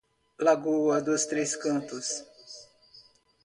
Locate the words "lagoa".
0.39-0.99